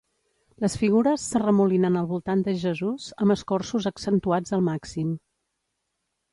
[0.63, 5.15] Les figures s'arremolinen al voltant de Jesús, amb escorços accentuats al màxim.